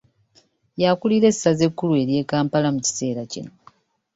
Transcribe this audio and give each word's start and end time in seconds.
Yakulira 0.81 1.27
essaza 1.31 1.63
ekkulu 1.67 1.93
ery'e 2.01 2.23
Kampala 2.29 2.67
mu 2.73 2.79
kiseera 2.85 3.21
kino. 3.31 3.51